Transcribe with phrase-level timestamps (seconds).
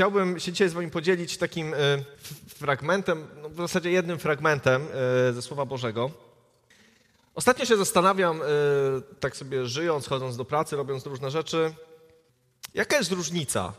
[0.00, 1.74] chciałbym się dzisiaj z Wami podzielić takim
[2.48, 4.86] fragmentem, no w zasadzie jednym fragmentem
[5.32, 6.10] ze Słowa Bożego.
[7.34, 8.40] Ostatnio się zastanawiam,
[9.20, 11.74] tak sobie żyjąc, chodząc do pracy, robiąc różne rzeczy,
[12.74, 13.72] jaka jest różnica,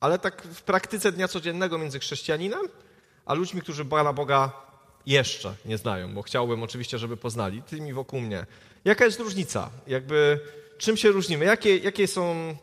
[0.00, 2.62] ale tak w praktyce dnia codziennego między chrześcijaninem
[3.26, 4.52] a ludźmi, którzy Pana Boga
[5.06, 8.46] jeszcze nie znają, bo chciałbym oczywiście, żeby poznali, tymi wokół mnie.
[8.84, 9.70] Jaka jest różnica?
[9.86, 10.40] Jakby
[10.78, 11.44] czym się różnimy?
[11.44, 12.56] Jakie, jakie są,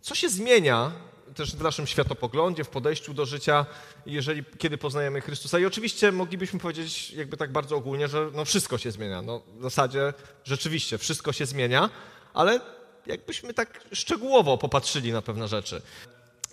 [0.00, 0.92] co się zmienia
[1.40, 3.66] też w naszym światopoglądzie, w podejściu do życia,
[4.06, 5.58] jeżeli, kiedy poznajemy Chrystusa.
[5.58, 9.22] I oczywiście moglibyśmy powiedzieć jakby tak bardzo ogólnie, że no wszystko się zmienia.
[9.22, 10.12] No, w zasadzie
[10.44, 11.90] rzeczywiście wszystko się zmienia,
[12.34, 12.60] ale
[13.06, 15.82] jakbyśmy tak szczegółowo popatrzyli na pewne rzeczy.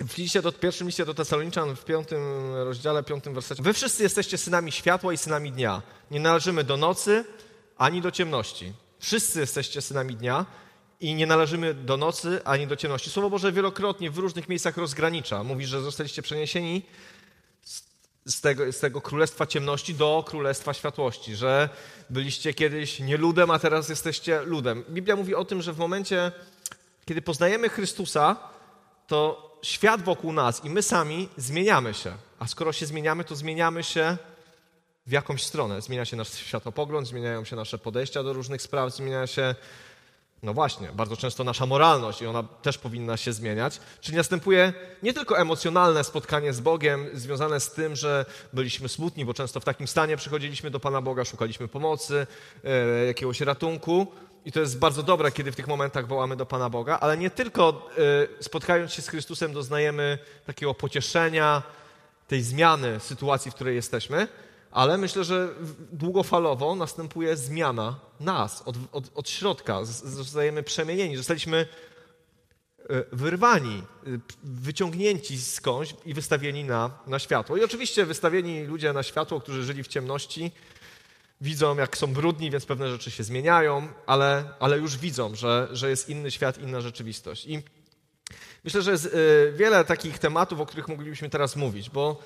[0.07, 3.63] W liście do, pierwszym liście do Tesaloniczan w piątym rozdziale, piątym wersecie.
[3.63, 5.81] Wy wszyscy jesteście synami światła i synami dnia.
[6.11, 7.25] Nie należymy do nocy
[7.77, 8.73] ani do ciemności.
[8.99, 10.45] Wszyscy jesteście synami dnia
[10.99, 13.09] i nie należymy do nocy ani do ciemności.
[13.09, 15.43] Słowo Boże wielokrotnie w różnych miejscach rozgranicza.
[15.43, 16.81] Mówi, że zostaliście przeniesieni
[18.25, 21.69] z tego, z tego królestwa ciemności do królestwa światłości, że
[22.09, 24.83] byliście kiedyś nie ludem, a teraz jesteście ludem.
[24.89, 26.31] Biblia mówi o tym, że w momencie,
[27.05, 28.35] kiedy poznajemy Chrystusa,
[29.07, 32.13] to świat wokół nas i my sami zmieniamy się.
[32.39, 34.17] A skoro się zmieniamy, to zmieniamy się
[35.07, 35.81] w jakąś stronę.
[35.81, 39.55] Zmienia się nasz światopogląd, zmieniają się nasze podejścia do różnych spraw, zmienia się
[40.43, 43.79] no właśnie, bardzo często nasza moralność i ona też powinna się zmieniać.
[44.01, 49.33] Czyli następuje nie tylko emocjonalne spotkanie z Bogiem związane z tym, że byliśmy smutni, bo
[49.33, 52.27] często w takim stanie przychodziliśmy do Pana Boga, szukaliśmy pomocy,
[52.63, 54.07] e, jakiegoś ratunku.
[54.45, 57.29] I to jest bardzo dobre, kiedy w tych momentach wołamy do Pana Boga, ale nie
[57.29, 57.89] tylko
[58.39, 61.63] e, spotkając się z Chrystusem doznajemy takiego pocieszenia,
[62.27, 64.27] tej zmiany sytuacji, w której jesteśmy,
[64.77, 65.49] ale myślę, że
[65.91, 69.85] długofalowo następuje zmiana nas od, od, od środka.
[69.85, 71.67] Zostajemy przemienieni, zostaliśmy
[72.89, 74.09] e, wyrwani, e,
[74.43, 77.57] wyciągnięci skądś i wystawieni na, na światło.
[77.57, 80.51] I oczywiście wystawieni ludzie na światło, którzy żyli w ciemności,
[81.41, 85.89] widzą, jak są brudni, więc pewne rzeczy się zmieniają, ale, ale już widzą, że, że
[85.89, 87.45] jest inny świat, inna rzeczywistość.
[87.45, 87.61] I
[88.63, 92.21] myślę, że jest e, wiele takich tematów, o których moglibyśmy teraz mówić, bo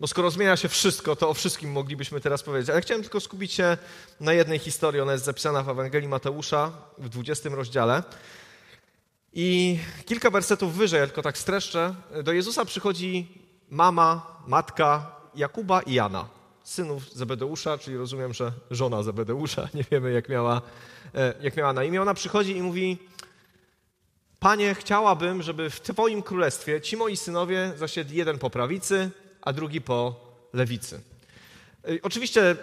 [0.00, 2.70] bo skoro zmienia się wszystko, to o wszystkim moglibyśmy teraz powiedzieć.
[2.70, 3.78] Ale chciałem tylko skupić się
[4.20, 5.00] na jednej historii.
[5.00, 8.02] Ona jest zapisana w Ewangelii Mateusza w 20 rozdziale.
[9.32, 13.28] I kilka wersetów wyżej, tylko tak streszczę, do Jezusa przychodzi
[13.70, 16.28] mama, matka Jakuba i Jana,
[16.62, 20.62] synów Zebedeusza, czyli rozumiem, że żona Zebedeusza, nie wiemy jak miała,
[21.14, 22.02] e, jak miała na imię.
[22.02, 22.98] Ona przychodzi i mówi,
[24.38, 29.10] Panie, chciałabym, żeby w Twoim królestwie ci moi synowie zasiedli jeden po prawicy,
[29.46, 30.20] a drugi po
[30.52, 31.00] lewicy.
[32.02, 32.56] Oczywiście,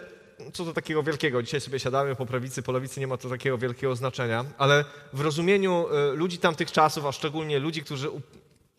[0.54, 1.44] co to takiego wielkiego?
[1.44, 5.22] Dzisiaj sobie siadamy po prawicy, po lewicy, nie ma to takiego wielkiego znaczenia, ale w
[5.22, 8.10] rozumieniu y, ludzi tamtych czasów, a szczególnie ludzi, którzy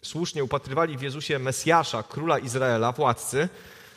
[0.02, 3.48] słusznie upatrywali w Jezusie Mesjasza, króla Izraela, władcy,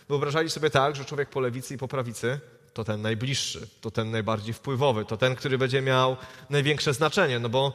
[0.09, 2.39] wyobrażali sobie tak, że człowiek po lewicy i po prawicy
[2.73, 6.17] to ten najbliższy, to ten najbardziej wpływowy, to ten, który będzie miał
[6.49, 7.73] największe znaczenie, no bo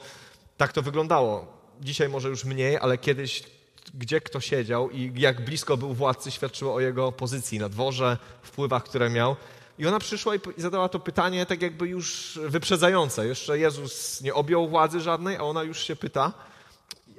[0.56, 1.62] tak to wyglądało.
[1.80, 3.42] Dzisiaj może już mniej, ale kiedyś
[3.94, 8.84] gdzie kto siedział i jak blisko był władcy, świadczyło o jego pozycji na dworze, wpływach,
[8.84, 9.36] które miał.
[9.78, 13.26] I ona przyszła i zadała to pytanie tak jakby już wyprzedzające.
[13.26, 16.32] Jeszcze Jezus nie objął władzy żadnej, a ona już się pyta,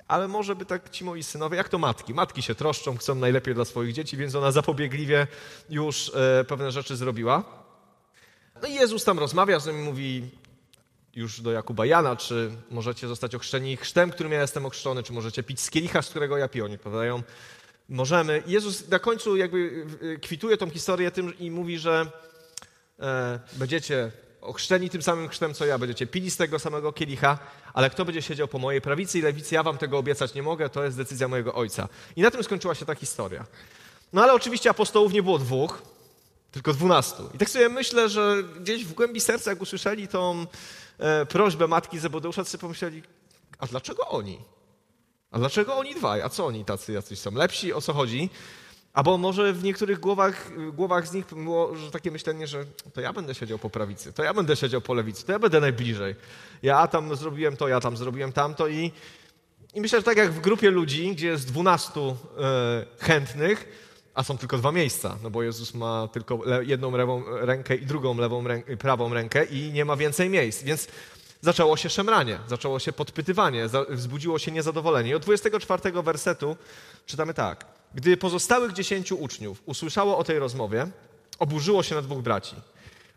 [0.07, 2.13] ale może by tak ci moi synowie, jak to matki?
[2.13, 5.27] Matki się troszczą, chcą najlepiej dla swoich dzieci, więc ona zapobiegliwie
[5.69, 7.43] już e, pewne rzeczy zrobiła.
[8.61, 10.29] No i Jezus tam rozmawia z nimi, mówi,
[11.15, 15.43] już do Jakuba Jana, czy możecie zostać ochrzczeni chrztem, którym ja jestem ochrzczony, czy możecie
[15.43, 16.65] pić z kielicha, z którego ja piję.
[16.65, 17.23] Oni powiadają,
[17.89, 18.43] możemy.
[18.47, 19.85] Jezus na końcu jakby
[20.21, 22.11] kwituje tą historię tym i mówi, że
[22.99, 27.39] e, będziecie ochrzczeni tym samym chrztem, co ja, będziecie pili z tego samego kielicha,
[27.73, 30.69] ale kto będzie siedział po mojej prawicy i lewicy, ja wam tego obiecać nie mogę,
[30.69, 31.87] to jest decyzja mojego ojca.
[32.15, 33.45] I na tym skończyła się ta historia.
[34.13, 35.81] No ale oczywiście apostołów nie było dwóch,
[36.53, 37.29] tylko dwunastu.
[37.33, 40.45] I tak sobie myślę, że gdzieś w głębi serca, jak usłyszeli tą
[40.99, 43.03] e, prośbę matki Zebedeusza, sobie pomyśleli,
[43.59, 44.39] a dlaczego oni?
[45.31, 46.21] A dlaczego oni dwaj?
[46.21, 47.31] A co oni tacy jacyś są?
[47.31, 47.73] Lepsi?
[47.73, 48.29] O co chodzi?
[48.93, 53.13] Albo może w niektórych głowach, głowach z nich było że takie myślenie, że to ja
[53.13, 56.15] będę siedział po prawicy, to ja będę siedział po lewicy, to ja będę najbliżej.
[56.63, 58.91] Ja tam zrobiłem to, ja tam zrobiłem tamto i,
[59.73, 63.65] i myślę, że tak jak w grupie ludzi, gdzie jest dwunastu e, chętnych,
[64.13, 68.17] a są tylko dwa miejsca, no bo Jezus ma tylko jedną lewą rękę i drugą
[68.17, 70.63] lewą rękę, prawą rękę i nie ma więcej miejsc.
[70.63, 70.87] Więc
[71.41, 75.09] zaczęło się szemranie, zaczęło się podpytywanie, wzbudziło się niezadowolenie.
[75.09, 76.57] I od 24 wersetu
[77.05, 77.65] czytamy tak.
[77.95, 80.87] Gdy pozostałych dziesięciu uczniów usłyszało o tej rozmowie,
[81.39, 82.55] oburzyło się na dwóch braci.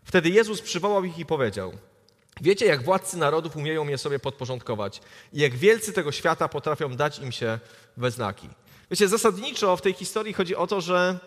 [0.03, 1.71] Wtedy Jezus przywołał ich i powiedział:
[2.41, 5.01] Wiecie, jak władcy narodów umieją je sobie podporządkować
[5.33, 7.59] i jak wielcy tego świata potrafią dać im się
[7.97, 8.49] we znaki.
[8.91, 11.19] Wiecie, zasadniczo w tej historii chodzi o to, że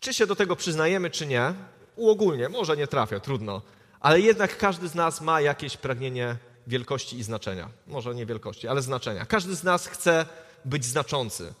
[0.00, 1.54] czy się do tego przyznajemy, czy nie,
[1.96, 3.62] uogólnie, może nie trafia, trudno,
[4.00, 6.36] ale jednak każdy z nas ma jakieś pragnienie
[6.66, 7.68] wielkości i znaczenia.
[7.86, 9.26] Może nie wielkości, ale znaczenia.
[9.26, 10.26] Każdy z nas chce
[10.64, 11.54] być znaczący.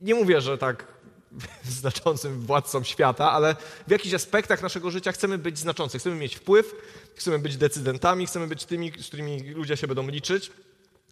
[0.00, 0.86] Nie mówię, że tak
[1.80, 5.98] znaczącym władcą świata, ale w jakichś aspektach naszego życia chcemy być znaczący.
[5.98, 6.74] Chcemy mieć wpływ,
[7.14, 10.52] chcemy być decydentami, chcemy być tymi, z którymi ludzie się będą liczyć.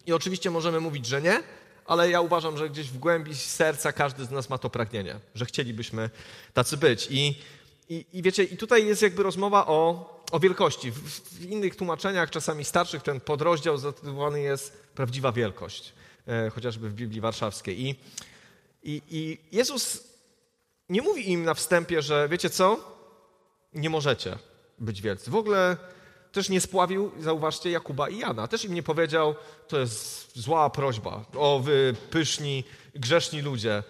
[0.07, 1.43] I oczywiście możemy mówić, że nie,
[1.87, 5.45] ale ja uważam, że gdzieś w głębi serca każdy z nas ma to pragnienie, że
[5.45, 6.11] chcielibyśmy
[6.55, 7.09] tacy być.
[7.11, 7.39] I,
[7.89, 10.91] i, i wiecie, i tutaj jest jakby rozmowa o, o wielkości.
[10.91, 15.93] W, w, innych tłumaczeniach, czasami starszych, ten podrozdział zatytułowany jest Prawdziwa Wielkość,
[16.29, 17.81] e, chociażby w Biblii Warszawskiej.
[17.81, 17.97] I,
[18.83, 20.05] i, I Jezus
[20.89, 22.97] nie mówi im na wstępie, że wiecie co,
[23.75, 24.39] nie możecie
[24.79, 25.31] być wielcy.
[25.31, 25.77] W ogóle
[26.37, 28.49] też nie spławił, zauważcie, Jakuba i Jana.
[28.49, 29.35] Też im nie powiedział,
[29.69, 33.83] to jest zła prośba, o wy pyszni, grzeszni ludzie.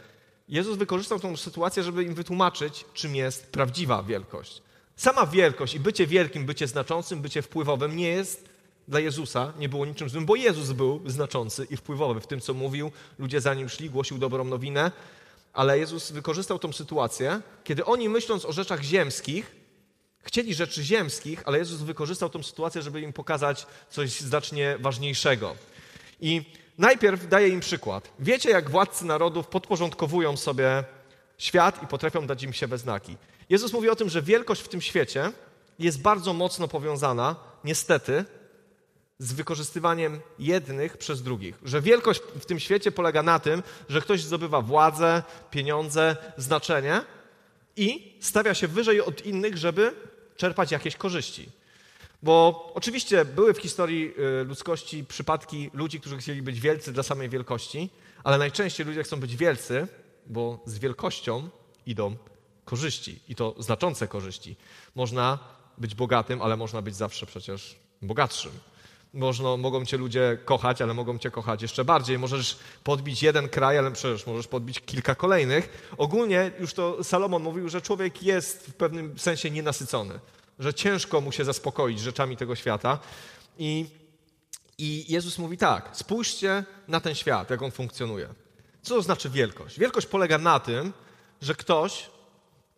[0.49, 4.63] Jezus wykorzystał tę sytuację, żeby im wytłumaczyć, czym jest prawdziwa wielkość.
[4.97, 8.49] Sama wielkość i bycie wielkim, bycie znaczącym, bycie wpływowym nie jest
[8.89, 12.55] dla Jezusa, nie było niczym złym, bo Jezus był znaczący i wpływowy w tym, co
[12.55, 12.93] mówił.
[13.19, 14.93] Ludzie za nim szli, głosił dobrą nowinę,
[15.53, 19.66] ale Jezus wykorzystał tę sytuację, kiedy oni myśląc o rzeczach ziemskich,
[20.27, 25.57] Chcieli rzeczy ziemskich, ale Jezus wykorzystał tę sytuację, żeby im pokazać coś znacznie ważniejszego.
[26.21, 26.43] I
[26.79, 28.09] najpierw daje im przykład.
[28.19, 30.85] Wiecie, jak władcy narodów podporządkowują sobie
[31.39, 33.17] świat i potrafią dać im się we znaki.
[33.51, 35.33] Jezus mówi o tym, że wielkość w tym świecie
[35.79, 38.25] jest bardzo mocno powiązana, niestety,
[39.19, 41.59] z wykorzystywaniem jednych przez drugich.
[41.65, 47.01] Że wielkość w tym świecie polega na tym, że ktoś zdobywa władzę, pieniądze, znaczenie
[47.77, 49.93] i stawia się wyżej od innych, żeby
[50.37, 51.49] czerpać jakieś korzyści.
[52.23, 57.29] Bo oczywiście były w historii y, ludzkości przypadki ludzi, którzy chcieli być wielcy dla samej
[57.29, 57.91] wielkości,
[58.25, 59.89] ale najczęściej ludzie chcą być wielcy,
[60.27, 61.49] bo z wielkością
[61.87, 62.17] idą
[62.65, 64.57] korzyści i to znaczące korzyści.
[64.95, 65.39] Można
[65.79, 68.53] być bogatym, ale można być zawsze przecież bogatszym.
[69.17, 72.19] Można, mogą cię ludzie kochać, ale mogą cię kochać jeszcze bardziej.
[72.19, 75.93] Możesz podbić jeden kraj, ale przecież możesz podbić kilka kolejnych.
[75.99, 80.21] Ogólnie już to Salomon mówił, że człowiek jest w pewnym sensie nienasycony,
[80.59, 82.99] że ciężko mu się zaspokoić rzeczami tego świata.
[83.59, 83.87] I,
[84.79, 88.29] i Jezus mówi tak, spójrzcie na ten świat, jak on funkcjonuje.
[88.83, 89.79] Co to znaczy wielkość?
[89.79, 90.93] Wielkość polega na tym,
[91.41, 92.11] że ktoś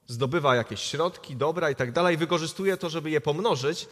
[0.06, 3.88] zdobywa jakieś środki, dobra i tak dalej, wykorzystuje to, żeby je pomnożyć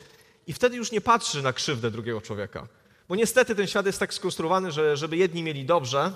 [0.47, 2.67] i wtedy już nie patrzy na krzywdę drugiego człowieka.
[3.09, 6.13] Bo niestety ten świat jest tak skonstruowany, że żeby jedni mieli dobrze,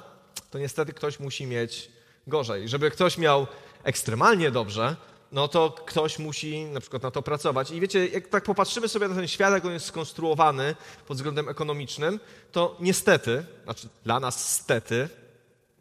[0.50, 1.90] to niestety ktoś musi mieć
[2.26, 2.68] gorzej.
[2.68, 3.46] Żeby ktoś miał
[3.82, 4.96] ekstremalnie dobrze,
[5.32, 7.70] no to ktoś musi na przykład na to pracować.
[7.70, 10.74] I wiecie, jak tak popatrzymy sobie na ten świat, jak on jest skonstruowany
[11.06, 12.20] pod względem ekonomicznym,
[12.52, 15.08] to niestety, znaczy dla nas stety,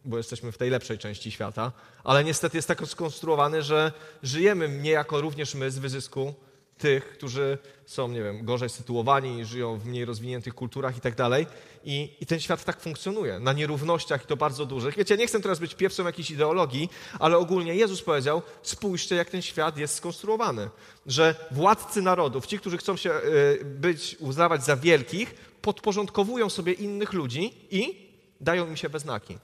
[0.04, 1.72] bo jesteśmy w tej lepszej części świata,
[2.04, 3.92] ale niestety jest tak skonstruowany, że
[4.22, 6.34] żyjemy niejako również my z wyzysku
[6.80, 11.46] tych, którzy są, nie wiem, gorzej sytuowani, żyją w mniej rozwiniętych kulturach i tak dalej.
[11.84, 14.96] I, ten świat tak funkcjonuje, na nierównościach i to bardzo dużych.
[14.96, 19.42] Wiecie, nie chcę teraz być piewcą jakiejś ideologii, ale ogólnie Jezus powiedział, spójrzcie, jak ten
[19.42, 20.70] świat jest skonstruowany.
[21.06, 27.12] Że władcy narodów, ci, którzy chcą się y, być, uznawać za wielkich, podporządkowują sobie innych
[27.12, 28.10] ludzi i
[28.40, 29.38] dają im się we znaki.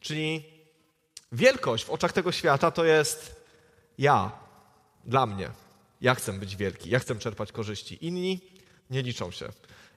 [0.00, 0.44] Czyli
[1.32, 3.36] wielkość w oczach tego świata to jest
[3.98, 4.30] ja,
[5.04, 5.50] dla mnie.
[6.00, 8.06] Ja chcę być wielki, ja chcę czerpać korzyści.
[8.06, 8.40] Inni
[8.90, 9.48] nie liczą się.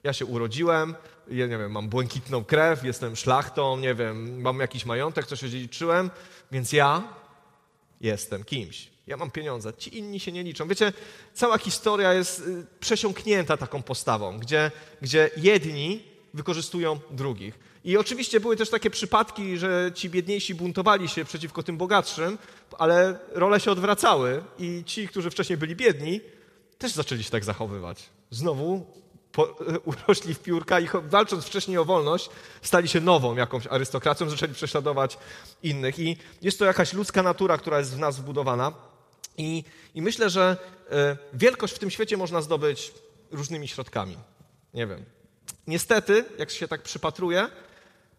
[0.04, 0.94] Ja się urodziłem,
[1.28, 6.10] ja nie wiem, mam błękitną krew, jestem szlachtą, nie wiem, mam jakiś majątek, coś odziedziczyłem,
[6.52, 7.02] więc ja
[8.00, 8.90] jestem kimś.
[9.06, 10.68] Ja mam pieniądze, ci inni się nie liczą.
[10.68, 10.92] Wiecie,
[11.34, 14.70] cała historia jest y, przesiąknięta taką postawą, gdzie,
[15.02, 17.58] gdzie jedni wykorzystują drugich.
[17.84, 22.38] I oczywiście były też takie przypadki, że ci biedniejsi buntowali się przeciwko tym bogatszym,
[22.78, 26.20] ale role się odwracały i ci, którzy wcześniej byli biedni,
[26.78, 28.02] też zaczęli się tak zachowywać.
[28.30, 28.86] Znowu
[29.32, 32.30] po, urośli w piórka i walcząc wcześniej o wolność,
[32.62, 35.18] stali się nową jakąś arystokracją, zaczęli prześladować
[35.62, 35.98] innych.
[35.98, 38.72] I jest to jakaś ludzka natura, która jest w nas wbudowana.
[39.38, 40.56] I, i myślę, że
[40.92, 42.92] y, wielkość w tym świecie można zdobyć
[43.30, 44.16] różnymi środkami.
[44.74, 45.04] Nie wiem.
[45.66, 47.48] Niestety, jak się tak przypatruje,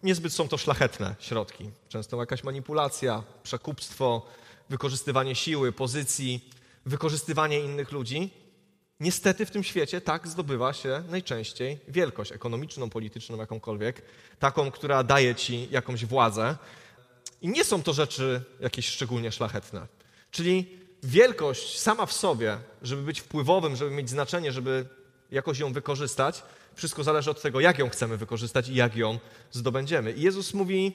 [0.04, 1.70] niezbyt są to szlachetne środki.
[1.90, 4.26] Często jakaś manipulacja, przekupstwo,
[4.70, 6.50] wykorzystywanie siły, pozycji,
[6.86, 8.30] wykorzystywanie innych ludzi.
[9.00, 14.02] Niestety w tym świecie tak zdobywa się najczęściej wielkość ekonomiczną, polityczną, jakąkolwiek,
[14.40, 16.58] taką, która daje ci jakąś władzę.
[17.42, 19.88] I nie są to rzeczy jakieś szczególnie szlachetne.
[20.32, 24.86] Czyli wielkość sama w sobie, żeby być wpływowym, żeby mieć znaczenie, żeby
[25.32, 26.44] jakoś ją wykorzystać,
[26.76, 29.20] wszystko zależy od tego, jak ją chcemy wykorzystać i jak ją
[29.52, 30.12] zdobędziemy.
[30.12, 30.94] I Jezus mówi,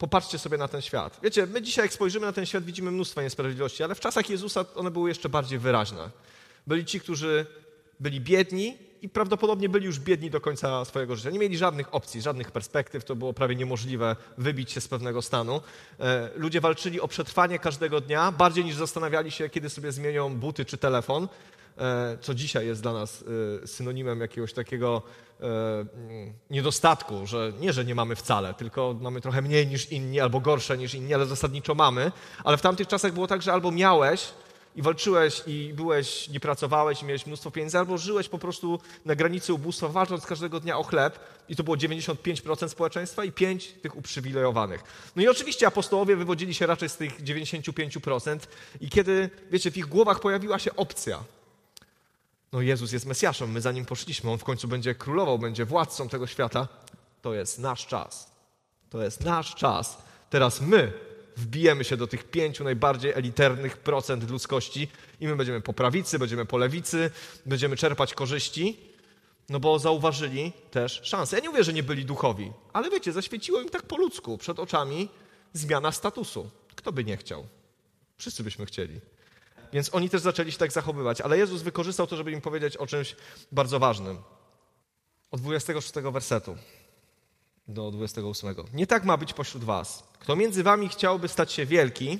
[0.00, 1.20] Popatrzcie sobie na ten świat.
[1.22, 4.64] Wiecie, my dzisiaj, jak spojrzymy na ten świat, widzimy mnóstwo niesprawiedliwości, ale w czasach Jezusa
[4.74, 6.10] one były jeszcze bardziej wyraźne.
[6.66, 7.46] Byli ci, którzy
[8.00, 11.30] byli biedni i prawdopodobnie byli już biedni do końca swojego życia.
[11.30, 15.60] Nie mieli żadnych opcji, żadnych perspektyw, to było prawie niemożliwe wybić się z pewnego stanu.
[16.00, 20.64] E, ludzie walczyli o przetrwanie każdego dnia, bardziej niż zastanawiali się, kiedy sobie zmienią buty
[20.64, 21.28] czy telefon,
[22.20, 23.24] co dzisiaj jest dla nas
[23.62, 25.02] e, synonimem jakiegoś takiego
[26.50, 30.78] niedostatku, że nie, że nie mamy wcale, tylko mamy trochę mniej niż inni albo gorsze
[30.78, 32.12] niż inni, ale zasadniczo mamy.
[32.44, 34.32] Ale w tamtych czasach było tak, że albo miałeś,
[34.76, 39.14] i walczyłeś i byłeś, nie pracowałeś i miałeś mnóstwo pieniędzy, albo żyłeś po prostu na
[39.14, 41.18] granicy ubóstwa, walcząc każdego dnia o chleb
[41.48, 44.84] i to było 95% społeczeństwa i 5 tych uprzywilejowanych.
[45.16, 48.38] No i oczywiście apostołowie wywodzili się raczej z tych 95%
[48.80, 51.24] i kiedy, wiecie, w ich głowach pojawiła się opcja,
[52.52, 56.08] no Jezus jest Mesjaszem, my za Nim poszliśmy, On w końcu będzie królował, będzie władcą
[56.08, 56.68] tego świata,
[57.22, 58.30] to jest nasz czas.
[58.90, 60.02] To jest nasz czas.
[60.30, 60.92] Teraz my
[61.36, 64.88] wbijemy się do tych pięciu najbardziej eliternych procent ludzkości
[65.20, 67.10] i my będziemy po prawicy, będziemy po lewicy,
[67.46, 68.76] będziemy czerpać korzyści,
[69.48, 71.36] no bo zauważyli też szansę.
[71.36, 74.58] Ja nie mówię, że nie byli duchowi, ale wiecie, zaświeciło im tak po ludzku przed
[74.58, 75.08] oczami
[75.52, 76.50] zmiana statusu.
[76.76, 77.46] Kto by nie chciał?
[78.16, 79.00] Wszyscy byśmy chcieli.
[79.72, 82.86] Więc oni też zaczęli się tak zachowywać, ale Jezus wykorzystał to, żeby im powiedzieć o
[82.86, 83.16] czymś
[83.52, 84.18] bardzo ważnym.
[85.30, 86.56] Od 26 wersetu
[87.68, 88.54] do 28.
[88.74, 90.04] Nie tak ma być pośród was.
[90.18, 92.18] Kto między wami chciałby stać się wielki,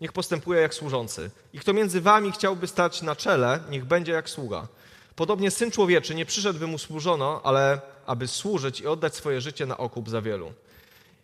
[0.00, 1.30] niech postępuje jak służący.
[1.52, 4.68] I kto między wami chciałby stać na czele, niech będzie jak sługa.
[5.16, 9.66] Podobnie Syn Człowieczy nie przyszedł, by mu służono, ale aby służyć i oddać swoje życie
[9.66, 10.52] na okup za wielu.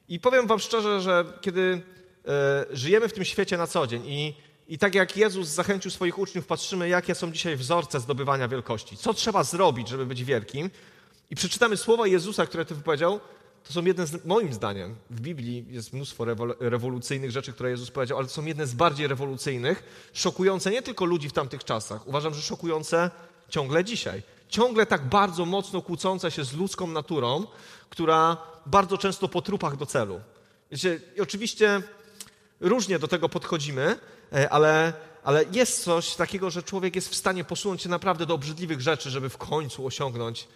[0.08, 1.82] I powiem wam szczerze, że kiedy
[2.28, 4.34] e, żyjemy w tym świecie na co dzień i,
[4.68, 8.96] i tak jak Jezus zachęcił swoich uczniów, patrzymy, jakie są dzisiaj wzorce zdobywania wielkości.
[8.96, 10.70] Co trzeba zrobić, żeby być wielkim?
[11.30, 13.20] I przeczytamy słowa Jezusa, które ty wypowiedział,
[13.64, 16.24] to są jedne z, moim zdaniem, w Biblii jest mnóstwo
[16.60, 19.82] rewolucyjnych rzeczy, które Jezus powiedział, ale to są jedne z bardziej rewolucyjnych,
[20.12, 23.10] szokujące nie tylko ludzi w tamtych czasach, uważam, że szokujące
[23.48, 24.22] ciągle dzisiaj.
[24.48, 27.46] Ciągle tak bardzo mocno kłócące się z ludzką naturą,
[27.90, 30.20] która bardzo często po trupach do celu.
[30.70, 31.82] Wiecie, oczywiście
[32.60, 33.98] różnie do tego podchodzimy,
[34.50, 34.92] ale,
[35.24, 39.10] ale jest coś takiego, że człowiek jest w stanie posunąć się naprawdę do obrzydliwych rzeczy,
[39.10, 40.48] żeby w końcu osiągnąć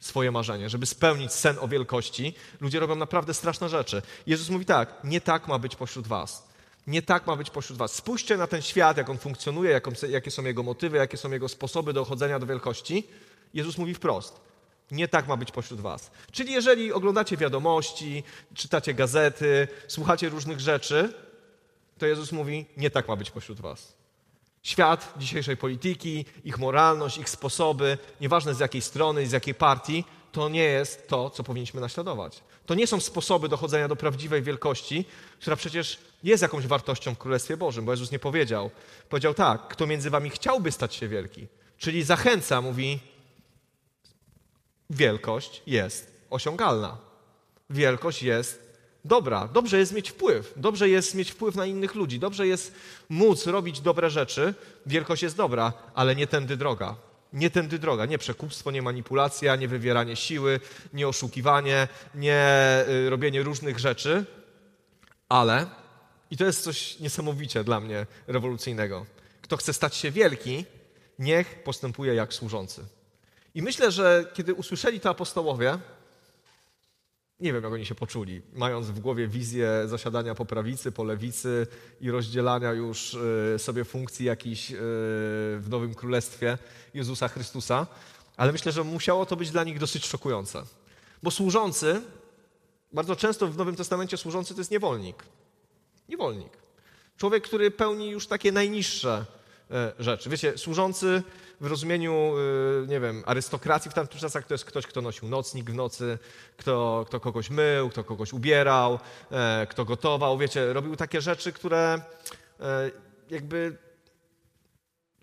[0.00, 4.02] swoje marzenie, żeby spełnić sen o wielkości, ludzie robią naprawdę straszne rzeczy.
[4.26, 6.48] Jezus mówi tak, nie tak ma być pośród was.
[6.86, 7.94] Nie tak ma być pośród was.
[7.94, 11.30] Spójrzcie na ten świat, jak on funkcjonuje, jak on, jakie są jego motywy, jakie są
[11.30, 13.08] jego sposoby dochodzenia do wielkości.
[13.54, 14.40] Jezus mówi wprost.
[14.90, 16.10] Nie tak ma być pośród was.
[16.32, 18.22] Czyli jeżeli oglądacie wiadomości,
[18.54, 21.14] czytacie gazety, słuchacie różnych rzeczy,
[21.98, 23.96] to Jezus mówi, nie tak ma być pośród was.
[24.62, 30.48] Świat dzisiejszej polityki, ich moralność, ich sposoby, nieważne z jakiej strony, z jakiej partii, to
[30.48, 32.42] nie jest to, co powinniśmy naśladować.
[32.66, 35.04] To nie są sposoby dochodzenia do prawdziwej wielkości,
[35.40, 38.70] która przecież jest jakąś wartością w Królestwie Bożym, bo Jezus nie powiedział.
[39.08, 41.46] Powiedział tak, kto między wami chciałby stać się wielki,
[41.78, 42.98] czyli zachęca, mówi,
[44.90, 46.98] wielkość jest osiągalna.
[47.70, 48.65] Wielkość jest
[49.06, 49.48] dobra.
[49.48, 50.52] Dobrze jest mieć wpływ.
[50.56, 52.18] Dobrze jest mieć wpływ na innych ludzi.
[52.18, 52.74] Dobrze jest
[53.08, 54.54] móc robić dobre rzeczy.
[54.86, 56.96] Wielkość jest dobra, ale nie tędy droga.
[57.32, 58.06] Nie tędy droga.
[58.06, 60.60] Nie przekupstwo, nie manipulacja, nie wywieranie siły,
[60.92, 64.24] nie oszukiwanie, nie y, robienie różnych rzeczy.
[65.28, 65.66] Ale,
[66.30, 69.06] i to jest coś niesamowicie dla mnie rewolucyjnego,
[69.42, 70.64] kto chce stać się wielki,
[71.18, 72.84] niech postępuje jak służący.
[73.54, 75.78] I myślę, że kiedy usłyszeli to apostołowie,
[77.40, 81.66] nie wiem, jak oni się poczuli, mając w głowie wizję zasiadania po prawicy, po lewicy
[82.00, 83.16] i rozdzielania już
[83.54, 84.76] e, sobie funkcji jakichś e,
[85.58, 86.58] w Nowym Królestwie
[86.94, 87.86] Jezusa Chrystusa.
[88.36, 90.62] Ale myślę, że musiało to być dla nich dosyć szokujące.
[91.22, 92.02] Bo służący,
[92.92, 95.22] bardzo często w Nowym Testamencie służący to jest niewolnik.
[96.08, 96.52] Niewolnik.
[97.16, 99.24] Człowiek, który pełni już takie najniższe
[99.98, 100.30] rzeczy.
[100.30, 101.22] Wiecie, służący
[101.60, 102.32] w rozumieniu,
[102.84, 106.18] y, nie wiem, arystokracji w tamtych czasach to jest ktoś, kto nosił nocnik w nocy,
[106.56, 108.98] kto, kto kogoś mył, kto kogoś ubierał,
[109.30, 112.00] e, kto gotował, wiecie, robił takie rzeczy, które
[112.60, 112.90] e,
[113.30, 113.76] jakby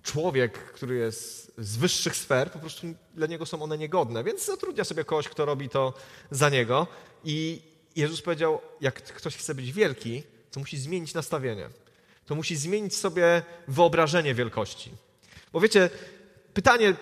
[0.01, 4.83] człowiek, który jest z wyższych sfer, po prostu dla niego są one niegodne, więc zatrudnia
[4.83, 5.93] sobie kogoś, kto robi to
[6.31, 6.87] za niego.
[7.23, 7.61] I
[7.95, 11.69] Jezus powiedział, jak ktoś chce być wielki, to musi zmienić nastawienie.
[12.25, 14.91] To musi zmienić sobie wyobrażenie wielkości.
[15.53, 15.89] Bo wiecie,
[16.53, 16.95] pytanie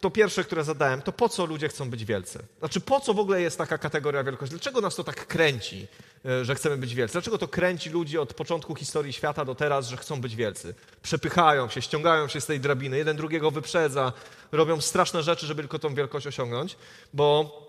[0.00, 2.38] to pierwsze, które zadałem, to po co ludzie chcą być wielcy?
[2.58, 4.50] Znaczy, po co w ogóle jest taka kategoria wielkości?
[4.50, 5.86] Dlaczego nas to tak kręci,
[6.24, 7.12] e, że chcemy być wielcy?
[7.12, 10.74] Dlaczego to kręci ludzi od początku historii świata do teraz, że chcą być wielcy?
[11.02, 14.12] Przepychają się, ściągają się z tej drabiny, jeden drugiego wyprzedza,
[14.52, 16.76] robią straszne rzeczy, żeby tylko tą wielkość osiągnąć,
[17.14, 17.60] bo,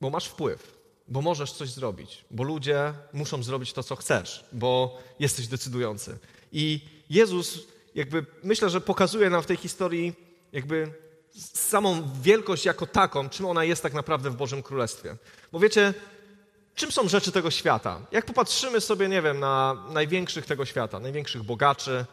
[0.00, 0.73] bo masz wpływ.
[1.08, 6.18] Bo możesz coś zrobić, bo ludzie muszą zrobić to, co chcesz, bo jesteś decydujący.
[6.52, 6.80] I
[7.10, 7.58] Jezus,
[7.94, 10.12] jakby myślę, że pokazuje nam w tej historii,
[10.52, 10.92] jakby
[11.54, 15.16] samą wielkość jako taką, czym ona jest tak naprawdę w Bożym Królestwie.
[15.52, 15.94] Bo wiecie,
[16.74, 18.00] czym są rzeczy tego świata?
[18.12, 22.04] Jak popatrzymy sobie, nie wiem, na największych tego świata, największych bogaczy,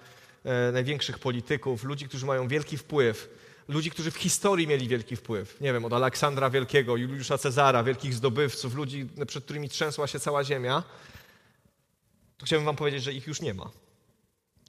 [0.43, 3.29] e, największych polityków, ludzi, którzy mają wielki wpływ,
[3.67, 5.61] ludzi, którzy w historii mieli wielki wpływ.
[5.61, 10.43] Nie wiem, od Aleksandra Wielkiego, Juliusza Cezara, wielkich zdobywców, ludzi, przed którymi trzęsła się cała
[10.43, 10.83] ziemia,
[12.37, 13.69] to chciałbym wam powiedzieć, że ich już nie ma.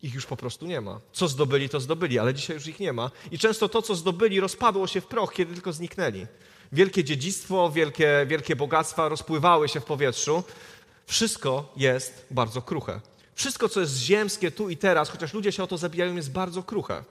[0.03, 1.01] Ich już po prostu nie ma.
[1.13, 3.11] Co zdobyli, to zdobyli, ale dzisiaj już ich nie ma.
[3.31, 6.27] I często to, co zdobyli, rozpadło się w proch, kiedy tylko zniknęli.
[6.73, 10.45] Wielkie dziedzictwo, wielkie, wielkie bogactwa rozpływały się w powietrzu.
[11.07, 13.01] Wszystko jest bardzo kruche.
[13.35, 16.63] Wszystko, co jest ziemskie tu i teraz, chociaż ludzie się o to zabijają, jest bardzo
[16.63, 17.05] kruche.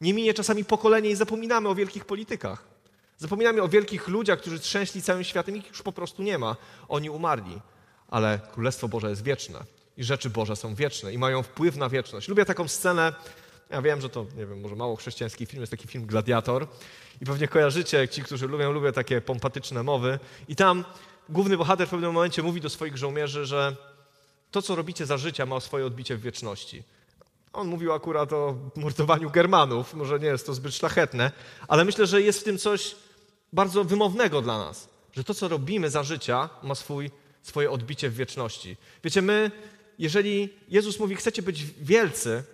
[0.00, 2.64] Nie minie czasami pokolenie i zapominamy o wielkich politykach.
[3.18, 6.56] Zapominamy o wielkich ludziach, którzy trzęśli całym światem, ich już po prostu nie ma.
[6.88, 7.60] Oni umarli.
[8.08, 9.64] Ale Królestwo Boże jest wieczne
[9.96, 12.28] i rzeczy Boże są wieczne i mają wpływ na wieczność.
[12.28, 13.12] Lubię taką scenę,
[13.70, 16.66] ja wiem, że to, nie wiem, może mało chrześcijański film, jest taki film Gladiator
[17.20, 20.84] i pewnie kojarzycie, ci, którzy lubią, lubię takie pompatyczne mowy i tam
[21.28, 23.76] główny bohater w pewnym momencie mówi do swoich żołnierzy, że
[24.50, 26.82] to, co robicie za życia, ma swoje odbicie w wieczności.
[27.52, 31.32] On mówił akurat o mordowaniu Germanów, może nie jest to zbyt szlachetne,
[31.68, 32.96] ale myślę, że jest w tym coś
[33.52, 37.10] bardzo wymownego dla nas, że to, co robimy za życia, ma swój,
[37.42, 38.76] swoje odbicie w wieczności.
[39.04, 39.50] Wiecie, my,
[39.98, 42.44] jeżeli Jezus mówi, chcecie być wielcy,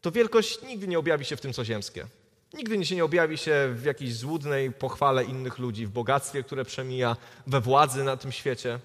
[0.00, 2.06] to wielkość nigdy nie objawi się w tym, co ziemskie.
[2.54, 7.16] Nigdy się nie objawi się w jakiejś złudnej pochwale innych ludzi, w bogactwie, które przemija,
[7.46, 8.78] we władzy na tym świecie,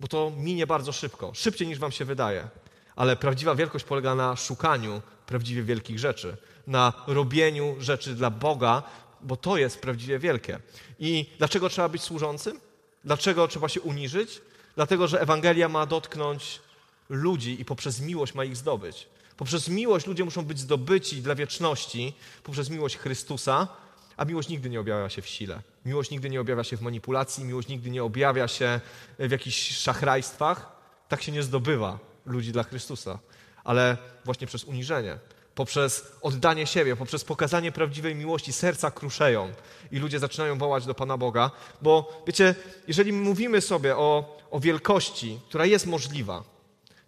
[0.00, 2.48] bo to minie bardzo szybko, szybciej niż wam się wydaje.
[2.96, 6.36] Ale prawdziwa wielkość polega na szukaniu prawdziwie wielkich rzeczy,
[6.66, 8.82] na robieniu rzeczy dla Boga,
[9.20, 10.58] bo to jest prawdziwie wielkie.
[10.98, 12.60] I dlaczego trzeba być służącym?
[13.04, 14.40] Dlaczego trzeba się uniżyć?
[14.74, 16.60] Dlatego, że Ewangelia ma dotknąć
[17.08, 19.08] ludzi i poprzez miłość ma ich zdobyć.
[19.36, 23.68] Poprzez miłość ludzie muszą być zdobyci dla wieczności, poprzez miłość Chrystusa,
[24.16, 25.62] a miłość nigdy nie objawia się w sile.
[25.84, 28.80] Miłość nigdy nie objawia się w manipulacji, miłość nigdy nie objawia się
[29.18, 30.72] w jakichś szachrajstwach.
[31.08, 33.18] Tak się nie zdobywa ludzi dla Chrystusa,
[33.64, 35.18] ale właśnie przez uniżenie,
[35.54, 39.52] poprzez oddanie siebie, poprzez pokazanie prawdziwej miłości, serca kruszeją
[39.92, 41.50] i ludzie zaczynają wołać do Pana Boga,
[41.82, 42.54] bo wiecie,
[42.88, 46.44] jeżeli mówimy sobie o, o wielkości, która jest możliwa,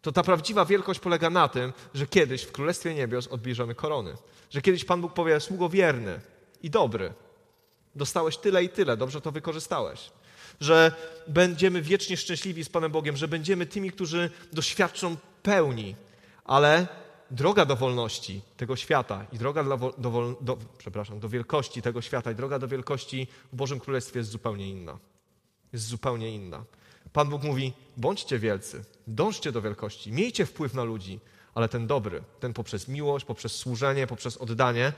[0.03, 4.17] to ta prawdziwa wielkość polega na tym, że kiedyś w Królestwie Niebios odbierzemy korony.
[4.51, 6.21] Że kiedyś Pan Bóg powie, sługo wierny
[6.63, 7.13] i dobry,
[7.95, 10.11] dostałeś tyle i tyle, dobrze to wykorzystałeś.
[10.61, 10.93] Że
[11.29, 15.95] będziemy wiecznie szczęśliwi z Panem Bogiem, że będziemy tymi, którzy doświadczą pełni,
[16.45, 16.87] ale
[17.31, 22.33] droga do wolności tego świata i droga do, do, do, przepraszam, do wielkości tego świata
[22.33, 24.99] i droga do wielkości w Bożym Królestwie jest zupełnie inna.
[25.73, 26.65] Jest zupełnie inna.
[27.13, 31.21] Pan Bóg mówi: bądźcie wielcy, dążcie do wielkości, miejcie wpływ na ludzi,
[31.55, 34.93] ale ten dobry, ten poprzez miłość, poprzez służenie, poprzez oddanie.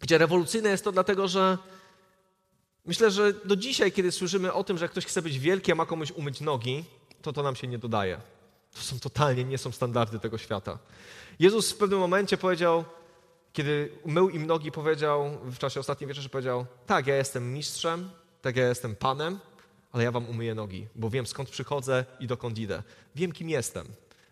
[0.00, 1.58] Gdzie rewolucyjne jest to dlatego, że
[2.86, 5.86] myślę, że do dzisiaj, kiedy słyszymy o tym, że ktoś chce być wielki, a ma
[5.86, 6.84] komuś umyć nogi,
[7.22, 8.20] to to nam się nie dodaje.
[8.74, 10.78] To są totalnie nie są standardy tego świata.
[11.38, 12.84] Jezus w pewnym momencie powiedział,
[13.52, 18.10] kiedy mył im nogi, powiedział w czasie ostatniej wieczerzy, powiedział: Tak, ja jestem mistrzem,
[18.42, 19.38] tak, ja jestem panem,
[19.92, 22.82] ale ja wam umyję nogi, bo wiem skąd przychodzę i dokąd idę.
[23.14, 23.86] Wiem, kim jestem.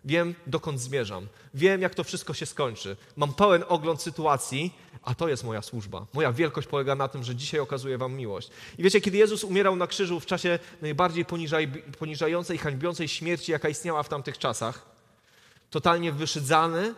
[0.05, 1.27] Wiem, dokąd zmierzam.
[1.55, 2.97] Wiem, jak to wszystko się skończy.
[3.17, 6.07] Mam pełen ogląd sytuacji, a to jest moja służba.
[6.13, 8.51] Moja wielkość polega na tym, że dzisiaj okazuję wam miłość.
[8.79, 13.69] I wiecie, kiedy Jezus umierał na krzyżu w czasie najbardziej poniżaj, poniżającej, hańbiącej śmierci, jaka
[13.69, 14.87] istniała w tamtych czasach,
[15.71, 16.95] totalnie wyszydzany,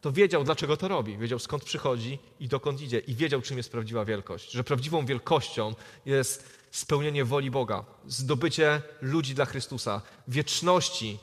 [0.00, 1.18] to wiedział, dlaczego to robi.
[1.18, 2.98] Wiedział, skąd przychodzi i dokąd idzie.
[2.98, 4.50] I wiedział, czym jest prawdziwa wielkość.
[4.50, 5.74] Że prawdziwą wielkością
[6.06, 11.18] jest spełnienie woli Boga, zdobycie ludzi dla Chrystusa, wieczności,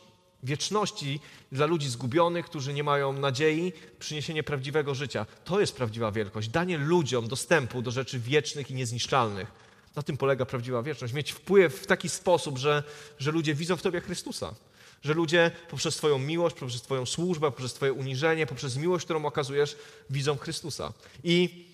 [0.47, 1.19] wieczności
[1.51, 5.25] dla ludzi zgubionych, którzy nie mają nadziei, przyniesienie prawdziwego życia.
[5.45, 6.49] To jest prawdziwa wielkość.
[6.49, 9.51] Danie ludziom dostępu do rzeczy wiecznych i niezniszczalnych.
[9.95, 11.13] Na tym polega prawdziwa wieczność.
[11.13, 12.83] Mieć wpływ w taki sposób, że,
[13.19, 14.55] że ludzie widzą w Tobie Chrystusa.
[15.03, 19.77] Że ludzie poprzez Twoją miłość, poprzez Twoją służbę, poprzez Twoje uniżenie, poprzez miłość, którą okazujesz,
[20.09, 20.93] widzą Chrystusa.
[21.23, 21.66] I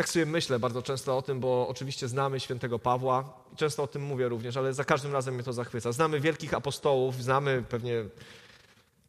[0.00, 3.86] tak sobie myślę bardzo często o tym, bo oczywiście znamy świętego Pawła i często o
[3.86, 5.92] tym mówię również, ale za każdym razem mnie to zachwyca.
[5.92, 8.04] Znamy wielkich apostołów, znamy pewnie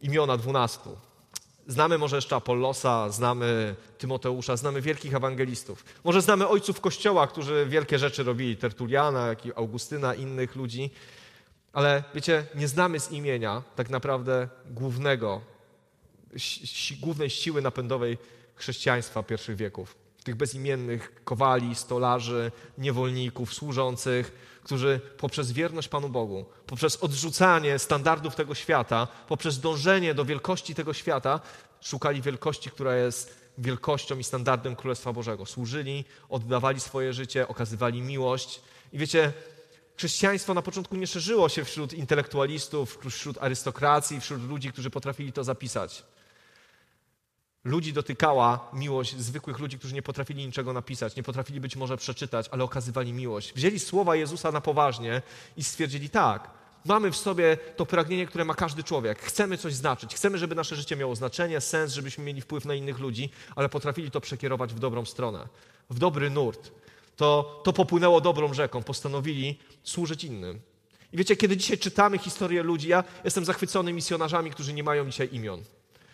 [0.01, 0.97] imiona dwunastu.
[1.67, 5.85] Znamy może jeszcze Apollosa, znamy Tymoteusza, znamy wielkich ewangelistów.
[6.03, 10.89] Może znamy ojców Kościoła, którzy wielkie rzeczy robili, Tertuliana, jak i Augustyna, innych ludzi.
[11.73, 15.41] Ale wiecie, nie znamy z imienia tak naprawdę głównego,
[17.01, 18.17] głównej siły napędowej
[18.55, 20.00] chrześcijaństwa pierwszych wieków.
[20.23, 24.31] Tych bezimiennych kowali, stolarzy, niewolników, służących,
[24.63, 30.93] którzy poprzez wierność Panu Bogu, poprzez odrzucanie standardów tego świata, poprzez dążenie do wielkości tego
[30.93, 31.39] świata,
[31.81, 35.45] szukali wielkości, która jest wielkością i standardem Królestwa Bożego.
[35.45, 38.61] Służyli, oddawali swoje życie, okazywali miłość.
[38.93, 39.33] I wiecie,
[39.97, 45.43] chrześcijaństwo na początku nie szerzyło się wśród intelektualistów, wśród arystokracji, wśród ludzi, którzy potrafili to
[45.43, 46.03] zapisać.
[47.63, 52.49] Ludzi dotykała miłość zwykłych ludzi, którzy nie potrafili niczego napisać, nie potrafili być może przeczytać,
[52.51, 53.53] ale okazywali miłość.
[53.53, 55.21] Wzięli słowa Jezusa na poważnie
[55.57, 56.49] i stwierdzili tak.
[56.85, 59.19] Mamy w sobie to pragnienie, które ma każdy człowiek.
[59.19, 62.99] Chcemy coś znaczyć, chcemy, żeby nasze życie miało znaczenie, sens, żebyśmy mieli wpływ na innych
[62.99, 65.47] ludzi, ale potrafili to przekierować w dobrą stronę,
[65.89, 66.71] w dobry nurt.
[67.15, 70.59] To, to popłynęło dobrą rzeką, postanowili służyć innym.
[71.13, 75.29] I wiecie, kiedy dzisiaj czytamy historię ludzi, ja jestem zachwycony misjonarzami, którzy nie mają dzisiaj
[75.31, 75.63] imion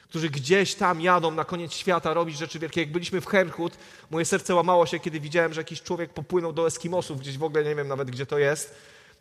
[0.10, 2.82] którzy gdzieś tam jadą na koniec świata robić rzeczy wielkie.
[2.82, 3.74] Jak byliśmy w Herkut,
[4.12, 7.64] moje serce łamało się, kiedy widziałem, że jakiś człowiek popłynął do Eskimosów, gdzieś w ogóle
[7.64, 8.76] nie wiem nawet, gdzie to jest,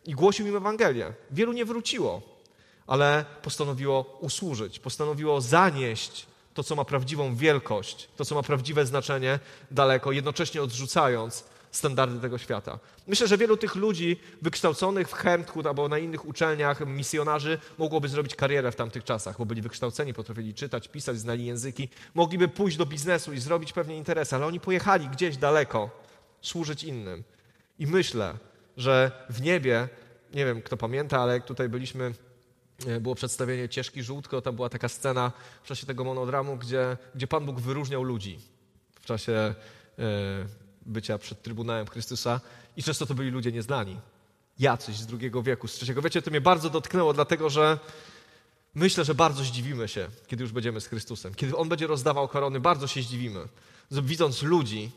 [0.05, 1.13] i głosił im Ewangelię.
[1.31, 2.21] Wielu nie wróciło,
[2.87, 9.39] ale postanowiło usłużyć, postanowiło zanieść to, co ma prawdziwą wielkość, to, co ma prawdziwe znaczenie
[9.71, 11.43] daleko, jednocześnie odrzucając
[11.77, 12.79] standardy tego świata.
[13.07, 18.35] Myślę, że wielu tych ludzi wykształconych w Hermthut albo na innych uczelniach, misjonarzy, mogłoby zrobić
[18.35, 22.85] karierę w tamtych czasach, bo byli wykształceni, potrafili czytać, pisać, znali języki, mogliby pójść do
[22.85, 25.89] biznesu i zrobić pewnie interesy, ale oni pojechali gdzieś daleko
[26.41, 27.23] służyć innym.
[27.79, 28.37] I myślę,
[28.77, 29.89] że w niebie,
[30.33, 32.13] nie wiem kto pamięta, ale jak tutaj byliśmy
[32.87, 35.31] e, było przedstawienie Cieszki Żółtko, tam była taka scena
[35.63, 38.39] w czasie tego monodramu, gdzie, gdzie Pan Bóg wyróżniał ludzi
[39.01, 39.55] w czasie
[39.97, 40.05] yy,
[40.87, 42.41] bycia przed Trybunałem Chrystusa
[42.77, 43.99] i często to byli ludzie nieznani.
[44.59, 46.01] Jacyś z drugiego wieku, z trzeciego.
[46.01, 47.79] Wiecie, to mnie bardzo dotknęło, dlatego że
[48.75, 51.35] myślę, że bardzo zdziwimy się, kiedy już będziemy z Chrystusem.
[51.35, 53.39] Kiedy On będzie rozdawał korony, bardzo się zdziwimy.
[53.91, 54.91] Widząc ludzi,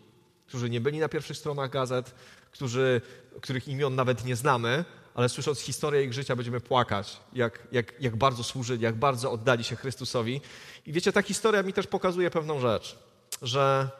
[0.47, 2.15] którzy nie byli na pierwszych stronach gazet,
[2.51, 3.01] którzy,
[3.41, 8.17] których imion nawet nie znamy, ale słysząc historię ich życia będziemy płakać, jak, jak, jak
[8.17, 10.41] bardzo służyli, jak bardzo oddali się Chrystusowi.
[10.87, 12.99] I wiecie, ta historia mi też pokazuje pewną rzecz,
[13.43, 13.91] że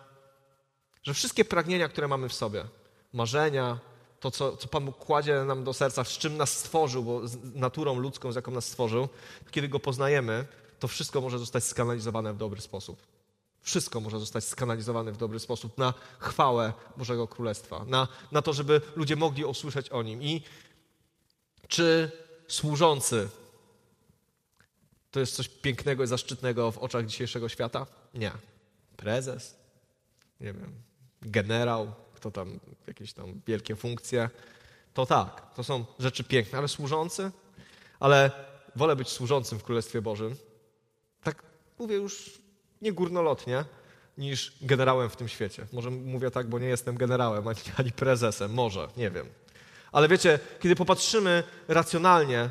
[1.03, 2.65] że wszystkie pragnienia, które mamy w sobie,
[3.13, 3.79] marzenia,
[4.21, 7.55] to, co, co Pan Bóg kładzie nam do serca, z czym nas stworzył, bo z
[7.55, 9.09] naturą ludzką, z jaką nas stworzył,
[9.51, 10.47] kiedy Go poznajemy,
[10.79, 13.07] to wszystko może zostać skanalizowane w dobry sposób.
[13.63, 18.81] Wszystko może zostać skanalizowane w dobry sposób na chwałę Bożego Królestwa, na, na to, żeby
[18.97, 20.23] ludzie mogli usłyszeć o Nim.
[20.23, 20.43] I
[21.69, 22.11] czy
[22.49, 23.29] służący
[25.11, 27.87] to jest coś pięknego i zaszczytnego w oczach dzisiejszego świata?
[28.15, 28.33] Nie.
[28.97, 29.57] Prezes?
[30.41, 30.90] Nie wiem
[31.23, 34.31] generał, kto tam, jakieś tam wielkie funkcje.
[34.95, 37.31] To tak, to są rzeczy piękne, ale służący?
[38.01, 38.31] Ale
[38.77, 40.37] wolę być służącym w Królestwie Bożym.
[41.23, 41.43] Tak
[41.79, 42.41] mówię już
[42.83, 43.65] nie górnolotnie,
[44.19, 45.67] niż generałem w tym świecie.
[45.73, 49.27] Może mówię tak, bo nie jestem generałem ani, ani prezesem, może, nie wiem.
[49.93, 52.51] Ale wiecie, kiedy popatrzymy racjonalnie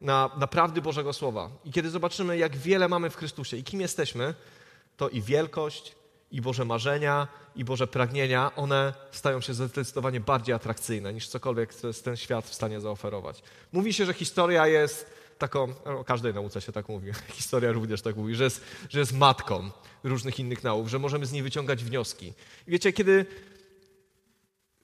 [0.00, 3.80] na, na prawdy Bożego Słowa i kiedy zobaczymy, jak wiele mamy w Chrystusie i kim
[3.80, 4.34] jesteśmy,
[4.96, 5.96] to i wielkość,
[6.30, 12.16] i Boże marzenia, i Boże pragnienia, one stają się zdecydowanie bardziej atrakcyjne niż cokolwiek, ten
[12.16, 13.42] świat w stanie zaoferować.
[13.72, 18.16] Mówi się, że historia jest taką, o każdej nauce się tak mówi, historia również tak
[18.16, 19.70] mówi, że jest, że jest matką
[20.04, 22.26] różnych innych nauk, że możemy z niej wyciągać wnioski.
[22.66, 23.26] I wiecie, kiedy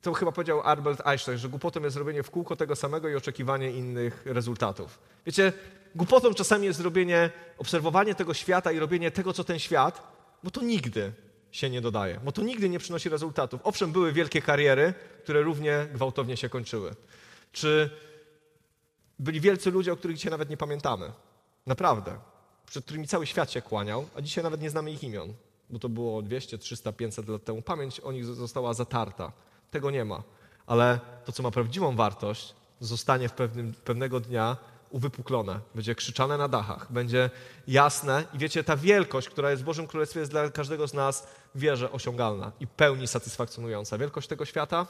[0.03, 3.71] to chyba powiedział Albert Einstein, że głupotą jest robienie w kółko tego samego i oczekiwanie
[3.71, 4.99] innych rezultatów.
[5.27, 5.53] Wiecie,
[5.95, 10.03] głupotą czasami jest robienie, obserwowanie tego świata i robienie tego, co ten świat,
[10.43, 11.13] bo to nigdy
[11.53, 13.61] się nie dodaje, bo to nigdy nie przynosi rezultatów.
[13.65, 16.95] Owszem, były wielkie kariery, które równie gwałtownie się kończyły.
[17.53, 17.91] Czy
[19.19, 21.13] byli wielcy ludzie, o których dzisiaj nawet nie pamiętamy?
[21.67, 22.19] Naprawdę.
[22.67, 25.35] Przed którymi cały świat się kłaniał, a dzisiaj nawet nie znamy ich imion,
[25.71, 27.63] bo to było 200, 300, 500 lat temu.
[27.63, 29.33] Pamięć o nich została zatarta.
[29.71, 30.23] Tego nie ma.
[30.67, 34.57] Ale to, co ma prawdziwą wartość, zostanie w pewnym, pewnego dnia
[34.93, 37.31] uwypuklone, będzie krzyczane na dachach, będzie
[37.67, 41.27] jasne i wiecie, ta wielkość, która jest w Bożym Królestwie jest dla każdego z nas,
[41.55, 43.99] wierzę, osiągalna i pełni satysfakcjonująca.
[43.99, 44.87] Wielkość tego świata,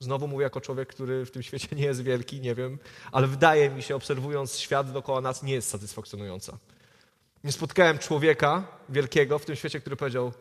[0.00, 2.78] znowu mówię jako człowiek, który w tym świecie nie jest wielki, nie wiem,
[3.12, 6.58] ale wydaje mi się, obserwując świat dookoła nas, nie jest satysfakcjonująca.
[7.44, 10.32] Nie spotkałem człowieka wielkiego w tym świecie, który powiedział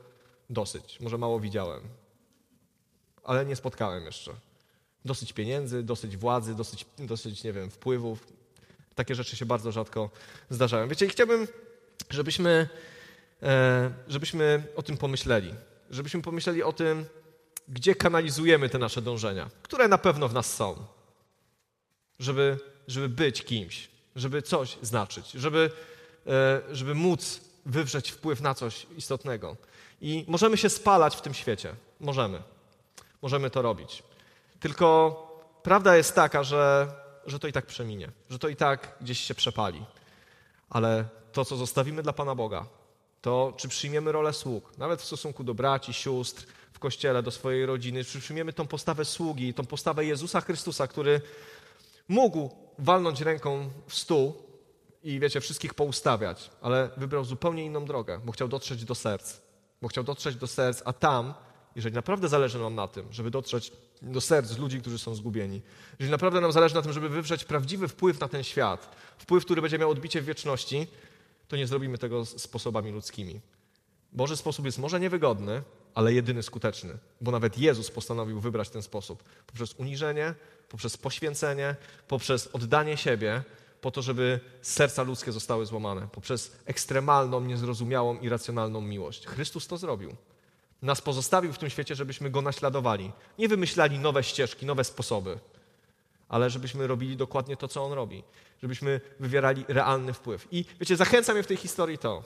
[0.50, 1.82] dosyć, może mało widziałem,
[3.24, 4.32] ale nie spotkałem jeszcze.
[5.06, 8.28] Dosyć pieniędzy, dosyć władzy, dosyć, dosyć nie wiem, wpływów.
[8.96, 10.10] Takie rzeczy się bardzo rzadko
[10.50, 10.88] zdarzają.
[10.88, 11.48] Wiecie, i chciałbym,
[12.10, 12.70] żebyśmy,
[13.44, 15.54] e, żebyśmy o tym pomyśleli.
[15.90, 17.06] Żebyśmy pomyśleli o tym,
[17.68, 20.86] gdzie kanalizujemy te nasze dążenia, które na pewno w nas są,
[22.20, 25.72] żeby, żeby być kimś, żeby coś znaczyć, żeby,
[26.28, 29.58] e, żeby móc wywrzeć wpływ na coś istotnego.
[30.02, 31.76] I możemy się spalać w tym świecie.
[32.00, 32.42] Możemy.
[33.22, 34.04] Możemy to robić.
[34.60, 35.18] Tylko
[35.64, 36.92] prawda jest taka, że,
[37.26, 39.86] że to i tak przeminie, że to i tak gdzieś się przepali.
[40.70, 42.66] Ale to, co zostawimy dla Pana Boga,
[43.22, 47.66] to czy przyjmiemy rolę sług, nawet w stosunku do braci, sióstr, w kościele, do swojej
[47.66, 51.22] rodziny, czy przyjmiemy tą postawę sługi, tą postawę Jezusa Chrystusa, który
[52.08, 54.34] mógł walnąć ręką w stół
[55.04, 59.42] i wiecie, wszystkich poustawiać, ale wybrał zupełnie inną drogę, bo chciał dotrzeć do serc.
[59.82, 61.34] Bo chciał dotrzeć do serc, a tam,
[61.76, 65.62] jeżeli naprawdę zależy nam na tym, żeby dotrzeć do serc ludzi, którzy są zgubieni,
[66.00, 69.62] jeżeli naprawdę nam zależy na tym, żeby wywrzeć prawdziwy wpływ na ten świat, wpływ, który
[69.62, 70.88] będzie miał odbicie w wieczności,
[71.48, 73.42] to nie zrobimy tego sposobami ludzkimi.
[74.12, 75.64] Boży sposób jest może niewygodny,
[75.96, 80.36] ale jedyny skuteczny, bo nawet Jezus postanowił wybrać ten sposób poprzez uniżenie,
[80.70, 81.76] poprzez poświęcenie,
[82.08, 83.44] poprzez oddanie siebie,
[83.82, 89.26] po to, żeby serca ludzkie zostały złamane, poprzez ekstremalną, niezrozumiałą, irracjonalną miłość.
[89.28, 90.16] Chrystus to zrobił.
[90.84, 93.12] Nas pozostawił w tym świecie, żebyśmy go naśladowali.
[93.40, 95.40] Nie wymyślali nowe ścieżki, nowe sposoby,
[96.30, 98.24] ale żebyśmy robili dokładnie to, co on robi,
[98.62, 100.48] żebyśmy wywierali realny wpływ.
[100.52, 102.24] I wiecie, zachęca mnie w tej historii to,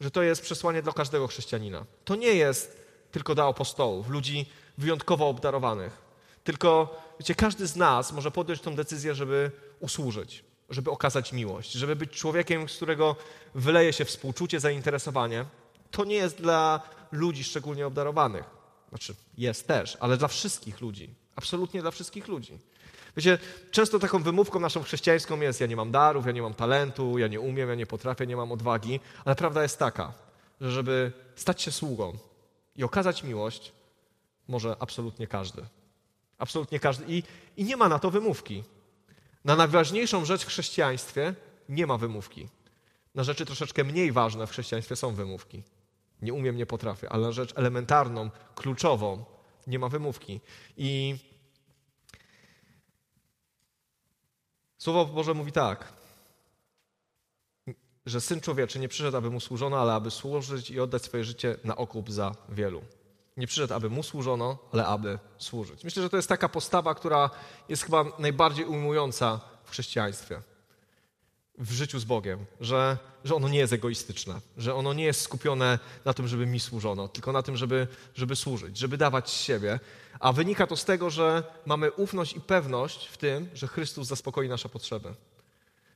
[0.00, 1.84] że to jest przesłanie dla każdego chrześcijanina.
[2.04, 4.46] To nie jest tylko dla apostołów, ludzi
[4.78, 6.02] wyjątkowo obdarowanych.
[6.44, 11.96] Tylko, wiecie, każdy z nas może podjąć tą decyzję, żeby usłużyć, żeby okazać miłość, żeby
[11.96, 13.16] być człowiekiem, z którego
[13.54, 15.44] wyleje się współczucie, zainteresowanie.
[15.92, 16.80] To nie jest dla
[17.12, 18.44] ludzi szczególnie obdarowanych.
[18.88, 21.14] Znaczy, jest też, ale dla wszystkich ludzi.
[21.36, 22.58] Absolutnie dla wszystkich ludzi.
[23.16, 23.38] Wiecie,
[23.70, 27.28] często taką wymówką naszą chrześcijańską jest: ja nie mam darów, ja nie mam talentu, ja
[27.28, 29.00] nie umiem, ja nie potrafię, nie mam odwagi.
[29.24, 30.12] Ale prawda jest taka,
[30.60, 32.18] że żeby stać się sługą
[32.76, 33.72] i okazać miłość,
[34.48, 35.62] może absolutnie każdy.
[36.38, 37.04] Absolutnie każdy.
[37.08, 37.22] I,
[37.56, 38.64] I nie ma na to wymówki.
[39.44, 41.34] Na najważniejszą rzecz w chrześcijaństwie
[41.68, 42.48] nie ma wymówki.
[43.14, 45.62] Na rzeczy troszeczkę mniej ważne w chrześcijaństwie są wymówki.
[46.22, 49.24] Nie umiem, nie potrafię, ale rzecz elementarną, kluczową
[49.66, 50.40] nie ma wymówki.
[50.76, 51.18] I
[54.78, 55.92] Słowo Boże mówi tak,
[58.06, 61.56] że Syn Człowieczy nie przyszedł, aby Mu służono, ale aby służyć i oddać swoje życie
[61.64, 62.82] na okup za wielu.
[63.36, 65.84] Nie przyszedł, aby Mu służono, ale aby służyć.
[65.84, 67.30] Myślę, że to jest taka postawa, która
[67.68, 70.42] jest chyba najbardziej ujmująca w chrześcijaństwie
[71.58, 75.78] w życiu z Bogiem, że, że ono nie jest egoistyczne, że ono nie jest skupione
[76.04, 79.80] na tym, żeby mi służono, tylko na tym, żeby, żeby służyć, żeby dawać siebie.
[80.20, 84.48] A wynika to z tego, że mamy ufność i pewność w tym, że Chrystus zaspokoi
[84.48, 85.14] nasze potrzeby.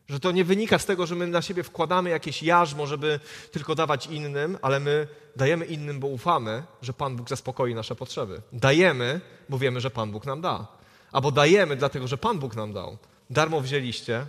[0.09, 3.21] Że to nie wynika z tego, że my na siebie wkładamy jakieś jarzmo, żeby
[3.53, 8.43] tylko dawać innym, ale my dajemy innym, bo ufamy, że Pan Bóg zaspokoi nasze potrzeby.
[8.53, 10.67] Dajemy, bo wiemy, że Pan Bóg nam da.
[11.13, 12.99] Albo dajemy, dlatego że Pan Bóg nam dał.
[13.31, 14.27] Darmo wzięliście,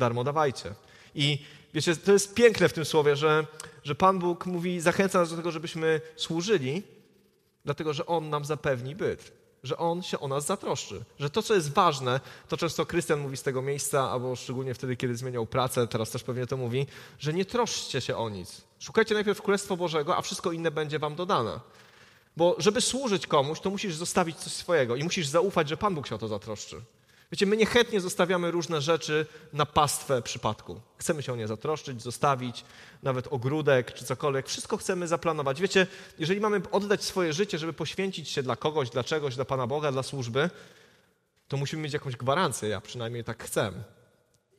[0.00, 0.74] darmo dawajcie.
[1.14, 1.38] I
[1.74, 3.46] wiecie, to jest piękne w tym słowie, że,
[3.84, 6.82] że Pan Bóg mówi, zachęca nas do tego, żebyśmy służyli,
[7.64, 9.32] dlatego że On nam zapewni byt.
[9.62, 11.04] Że On się o nas zatroszczy.
[11.18, 14.96] Że to, co jest ważne, to często Krystian mówi z tego miejsca, albo szczególnie wtedy,
[14.96, 16.86] kiedy zmieniał pracę, teraz też pewnie to mówi,
[17.18, 18.62] że nie troszczcie się o nic.
[18.78, 21.60] Szukajcie najpierw Królestwa Bożego, a wszystko inne będzie wam dodane.
[22.36, 26.06] Bo żeby służyć komuś, to musisz zostawić coś swojego i musisz zaufać, że Pan Bóg
[26.06, 26.82] się o to zatroszczy.
[27.32, 30.80] Wiecie, my niechętnie zostawiamy różne rzeczy na pastwę przypadku.
[30.96, 32.64] Chcemy się o nie zatroszczyć, zostawić,
[33.02, 34.48] nawet ogródek czy cokolwiek.
[34.48, 35.60] Wszystko chcemy zaplanować.
[35.60, 35.86] Wiecie,
[36.18, 39.92] jeżeli mamy oddać swoje życie, żeby poświęcić się dla kogoś, dla czegoś, dla Pana Boga,
[39.92, 40.50] dla służby,
[41.48, 42.68] to musimy mieć jakąś gwarancję.
[42.68, 43.72] Ja przynajmniej tak chcę.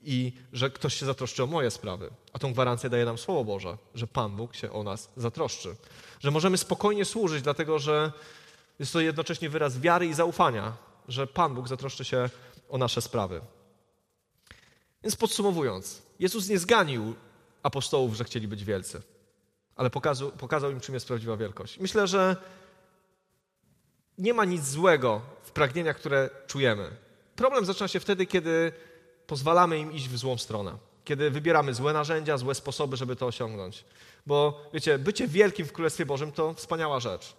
[0.04, 2.10] I że ktoś się zatroszczy o moje sprawy.
[2.34, 5.76] A tą gwarancję daje nam Słowo Boże, że Pan Bóg się o nas zatroszczy.
[6.20, 8.12] Że możemy spokojnie służyć, dlatego że
[8.80, 10.74] jest to jednocześnie wyraz wiary i zaufania,
[11.08, 12.30] że Pan Bóg zatroszczy się
[12.72, 13.42] o nasze sprawy.
[15.04, 17.16] Więc podsumowując, Jezus nie zganił
[17.64, 19.02] apostołów, że chcieli być wielcy,
[19.76, 21.80] ale pokazał, pokazał im, czym jest prawdziwa wielkość.
[21.80, 22.36] Myślę, że
[24.18, 26.90] nie ma nic złego w pragnieniach, które czujemy.
[27.36, 28.72] Problem zaczyna się wtedy, kiedy
[29.28, 30.78] pozwalamy im iść w złą stronę.
[31.04, 33.86] Kiedy wybieramy złe narzędzia, złe sposoby, żeby to osiągnąć.
[34.26, 37.36] Bo wiecie, bycie wielkim w Królestwie Bożym to wspaniała rzecz.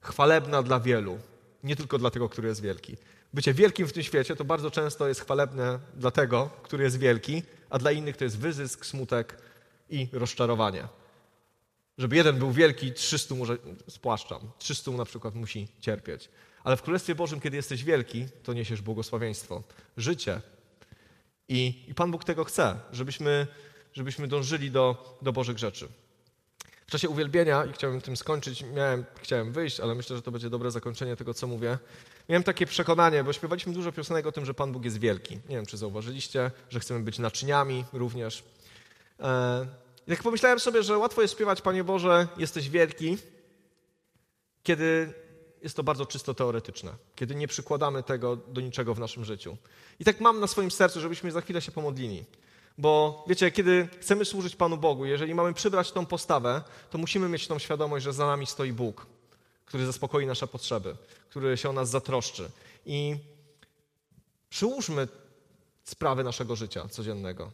[0.00, 1.18] Chwalebna dla wielu,
[1.64, 2.96] nie tylko dla tego, który jest wielki
[3.34, 7.42] bycie wielkim w tym świecie to bardzo często jest chwalebne dla tego, który jest wielki,
[7.70, 9.42] a dla innych to jest wyzysk, smutek
[9.90, 10.88] i rozczarowanie.
[11.98, 13.56] Żeby jeden był wielki, 300 może,
[13.88, 16.28] spłaszczam, 300 na przykład musi cierpieć.
[16.64, 19.62] Ale w Królestwie Bożym, kiedy jesteś wielki, to niesiesz błogosławieństwo,
[19.96, 20.40] życie.
[21.48, 23.46] I, i Pan Bóg tego chce, żebyśmy,
[23.92, 25.88] żebyśmy dążyli do, do Bożych rzeczy.
[26.88, 30.50] W czasie uwielbienia, i chciałbym tym skończyć, miałem, chciałem wyjść, ale myślę, że to będzie
[30.50, 31.78] dobre zakończenie tego, co mówię.
[32.28, 35.34] Miałem takie przekonanie, bo śpiewaliśmy dużo piosenek o tym, że Pan Bóg jest wielki.
[35.34, 38.44] Nie wiem, czy zauważyliście, że chcemy być naczyniami również.
[39.20, 39.66] E,
[40.06, 43.18] I tak pomyślałem sobie, że łatwo jest śpiewać, Panie Boże, jesteś wielki,
[44.62, 45.12] kiedy
[45.62, 49.56] jest to bardzo czysto teoretyczne, kiedy nie przykładamy tego do niczego w naszym życiu.
[50.00, 52.24] I tak mam na swoim sercu, żebyśmy za chwilę się pomodlili.
[52.78, 57.46] Bo wiecie, kiedy chcemy służyć Panu Bogu, jeżeli mamy przybrać tą postawę, to musimy mieć
[57.46, 59.06] tą świadomość, że za nami stoi Bóg,
[59.64, 60.96] który zaspokoi nasze potrzeby,
[61.30, 62.50] który się o nas zatroszczy.
[62.86, 63.16] I
[64.50, 65.08] przyłóżmy
[65.84, 67.52] sprawy naszego życia codziennego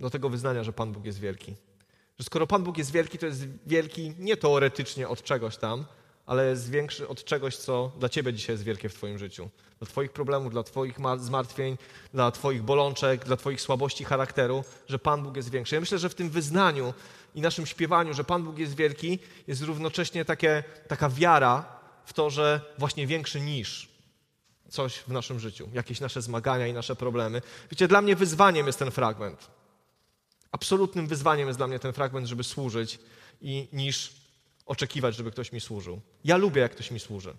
[0.00, 1.54] do tego wyznania, że Pan Bóg jest wielki.
[2.18, 5.84] Że skoro Pan Bóg jest wielki, to jest wielki nie teoretycznie od czegoś tam,
[6.26, 9.50] ale jest większy od czegoś, co dla Ciebie dzisiaj jest wielkie w Twoim życiu.
[9.78, 11.78] Dla Twoich problemów, dla Twoich zmartwień,
[12.14, 15.74] dla Twoich bolączek, dla Twoich słabości charakteru, że Pan Bóg jest większy.
[15.74, 16.94] Ja myślę, że w tym wyznaniu
[17.34, 21.64] i naszym śpiewaniu, że Pan Bóg jest wielki, jest równocześnie takie, taka wiara
[22.04, 23.88] w to, że właśnie większy niż
[24.68, 27.42] coś w naszym życiu, jakieś nasze zmagania i nasze problemy.
[27.70, 29.50] Wiecie, dla mnie wyzwaniem jest ten fragment.
[30.52, 32.98] Absolutnym wyzwaniem jest dla mnie ten fragment, żeby służyć
[33.40, 34.21] i niż
[34.66, 36.00] oczekiwać, żeby ktoś mi służył.
[36.24, 37.34] Ja lubię, jak ktoś mi służy.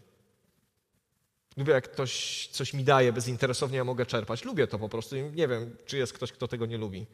[1.57, 4.43] Lubię, jak ktoś coś mi daje bezinteresownie, ja mogę czerpać.
[4.43, 5.15] Lubię to po prostu.
[5.15, 7.05] Nie wiem, czy jest ktoś, kto tego nie lubi.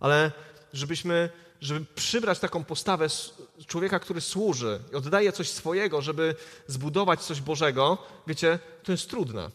[0.00, 0.32] Ale
[0.72, 3.06] żebyśmy, żeby przybrać taką postawę
[3.66, 6.34] człowieka, który służy i oddaje coś swojego, żeby
[6.66, 9.50] zbudować coś Bożego, wiecie, to jest trudne.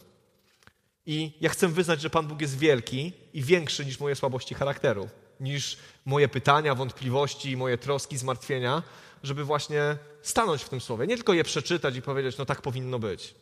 [1.06, 5.08] I ja chcę wyznać, że Pan Bóg jest wielki i większy niż moje słabości charakteru,
[5.40, 8.82] niż moje pytania, wątpliwości, moje troski, zmartwienia,
[9.22, 11.06] żeby właśnie stanąć w tym słowie.
[11.06, 13.34] Nie tylko je przeczytać i powiedzieć, no tak powinno być,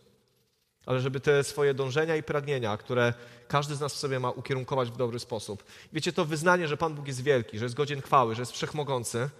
[0.87, 3.15] ale żeby te swoje dążenia i pragnienia, które
[3.49, 5.65] każdy z nas w sobie ma, ukierunkować w dobry sposób.
[5.93, 9.31] Wiecie, to wyznanie, że Pan Bóg jest wielki, że jest godzien chwały, że jest wszechmogący,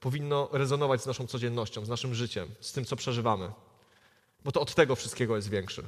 [0.00, 3.50] powinno rezonować z naszą codziennością, z naszym życiem, z tym, co przeżywamy.
[4.44, 5.82] Bo to od tego wszystkiego jest większy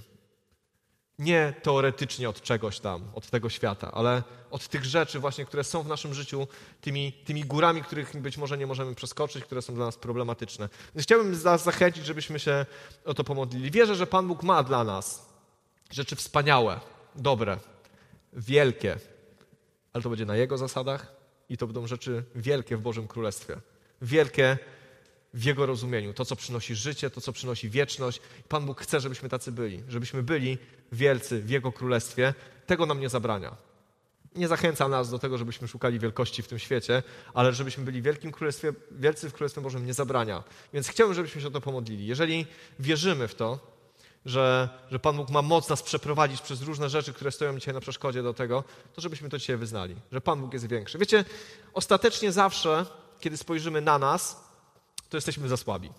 [1.18, 5.82] nie teoretycznie od czegoś tam, od tego świata, ale od tych rzeczy właśnie, które są
[5.82, 6.48] w naszym życiu,
[6.80, 10.68] tymi, tymi górami, których być może nie możemy przeskoczyć, które są dla nas problematyczne.
[10.94, 12.66] Więc chciałbym za, zachęcić, żebyśmy się
[13.04, 13.70] o to pomodlili.
[13.70, 15.28] Wierzę, że Pan Bóg ma dla nas
[15.90, 16.80] rzeczy wspaniałe,
[17.14, 17.58] dobre,
[18.32, 18.96] wielkie,
[19.92, 21.12] ale to będzie na Jego zasadach
[21.48, 23.56] i to będą rzeczy wielkie w Bożym Królestwie.
[24.02, 24.58] Wielkie
[25.34, 26.14] w Jego rozumieniu.
[26.14, 28.20] To, co przynosi życie, to, co przynosi wieczność.
[28.48, 30.58] Pan Bóg chce, żebyśmy tacy byli, żebyśmy byli
[30.92, 32.34] wielcy w Jego królestwie.
[32.66, 33.56] Tego nam nie zabrania.
[34.34, 37.02] Nie zachęca nas do tego, żebyśmy szukali wielkości w tym świecie,
[37.34, 40.44] ale żebyśmy byli wielkim królestwie, wielcy w Królestwie Bożym nie zabrania.
[40.72, 42.06] Więc chciałbym, żebyśmy się o to pomodlili.
[42.06, 42.46] Jeżeli
[42.78, 43.58] wierzymy w to,
[44.24, 47.80] że, że Pan Bóg ma moc nas przeprowadzić przez różne rzeczy, które stoją dzisiaj na
[47.80, 48.64] przeszkodzie do tego,
[48.94, 50.98] to żebyśmy to dzisiaj wyznali, że Pan Bóg jest większy.
[50.98, 51.24] Wiecie,
[51.74, 52.86] ostatecznie zawsze,
[53.20, 54.47] kiedy spojrzymy na nas,
[55.10, 55.90] to jesteśmy za słabi.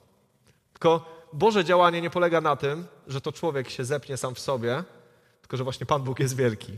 [0.74, 4.84] Tylko Boże działanie nie polega na tym, że to człowiek się zepnie sam w sobie,
[5.42, 6.78] tylko że właśnie Pan Bóg jest wielki.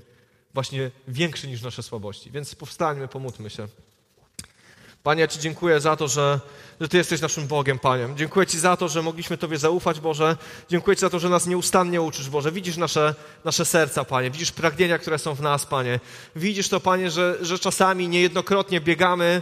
[0.53, 2.31] Właśnie większy niż nasze słabości.
[2.31, 3.67] Więc powstańmy, pomódlmy się.
[5.03, 6.39] Panie, ja Ci dziękuję za to, że,
[6.81, 8.07] że Ty jesteś naszym Bogiem, Panie.
[8.15, 10.37] Dziękuję Ci za to, że mogliśmy Tobie zaufać, Boże.
[10.69, 12.51] Dziękuję Ci za to, że nas nieustannie uczysz, Boże.
[12.51, 13.15] Widzisz nasze,
[13.45, 14.31] nasze serca, Panie.
[14.31, 15.99] Widzisz pragnienia, które są w nas, Panie.
[16.35, 19.41] Widzisz to, Panie, że, że czasami niejednokrotnie biegamy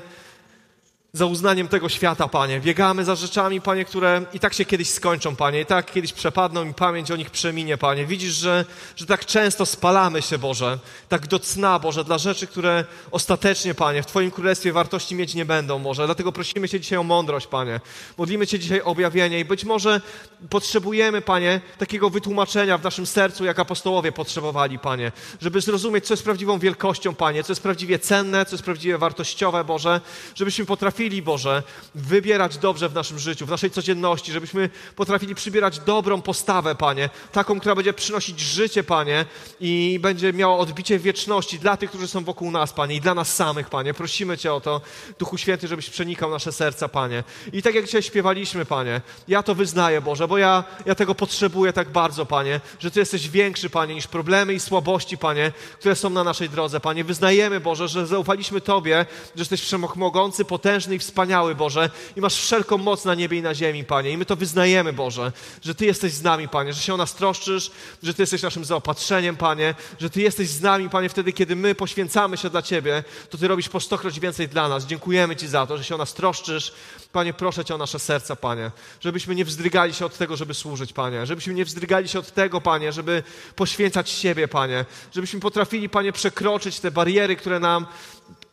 [1.14, 2.60] za uznaniem tego świata, Panie.
[2.60, 6.70] Biegamy za rzeczami, Panie, które i tak się kiedyś skończą, Panie, i tak kiedyś przepadną
[6.70, 8.06] i pamięć o nich przeminie, Panie.
[8.06, 12.86] Widzisz, że, że tak często spalamy się, Boże, tak do cna, Boże, dla rzeczy, które
[13.12, 16.06] ostatecznie, Panie, w Twoim Królestwie wartości mieć nie będą, Boże.
[16.06, 17.80] Dlatego prosimy Cię dzisiaj o mądrość, Panie.
[18.18, 20.02] Modlimy Cię dzisiaj o objawienie i być może
[20.50, 26.24] potrzebujemy, Panie, takiego wytłumaczenia w naszym sercu, jak apostołowie potrzebowali, Panie, żeby zrozumieć, co jest
[26.24, 30.02] prawdziwą wielkością, Panie, co jest prawdziwie cenne, co jest prawdziwie wartościowe, Boże,
[30.36, 31.64] żebyśmy potrafili potrafili, Boże,
[31.96, 37.60] wybierać dobrze w naszym życiu, w naszej codzienności, żebyśmy potrafili przybierać dobrą postawę, Panie, taką,
[37.60, 39.26] która będzie przynosić życie, Panie,
[39.60, 43.36] i będzie miała odbicie wieczności dla tych, którzy są wokół nas, Panie, i dla nas
[43.36, 43.94] samych, Panie.
[43.94, 44.82] Prosimy Cię o to,
[45.20, 47.24] Duchu Święty, żebyś przenikał nasze serca, Panie.
[47.54, 51.74] I tak jak dzisiaj śpiewaliśmy, Panie, ja to wyznaję, Boże, bo ja, ja tego potrzebuję
[51.74, 56.10] tak bardzo, Panie, że Ty jesteś większy, Panie, niż problemy i słabości, Panie, które są
[56.10, 57.04] na naszej drodze, Panie.
[57.04, 62.36] Wyznajemy, Boże, że zaufaliśmy Tobie, że jesteś wszechmogący, potężny, potężny i wspaniały, Boże, i masz
[62.36, 64.12] wszelką moc na niebie i na ziemi, Panie.
[64.12, 65.32] I my to wyznajemy, Boże,
[65.62, 67.72] że Ty jesteś z nami, Panie, że się o nas troszczysz,
[68.04, 71.76] że Ty jesteś naszym zaopatrzeniem, Panie, że Ty jesteś z nami, Panie, wtedy, kiedy my
[71.76, 74.86] poświęcamy się dla Ciebie, to Ty robisz po stokroć więcej dla nas.
[74.86, 76.74] Dziękujemy Ci za to, że się o nas troszczysz.
[77.12, 78.72] Panie, proszę Cię o nasze serca, Panie,
[79.02, 82.62] żebyśmy nie wzdrygali się od tego, żeby służyć, Panie, żebyśmy nie wzdrygali się od tego,
[82.62, 83.24] Panie, żeby
[83.56, 84.86] poświęcać siebie, Panie,
[85.16, 87.86] żebyśmy potrafili, Panie, przekroczyć te bariery, które nam